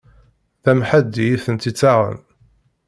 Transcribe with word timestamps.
D 0.63 0.65
amḥaddi 0.71 1.27
itent-ittaɣen! 1.35 2.17